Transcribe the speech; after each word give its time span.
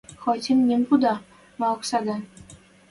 «Хоть 0.23 0.49
имним 0.51 0.81
пуда! 0.87 1.15
Мӓ 1.59 1.65
оксаде 1.75 2.17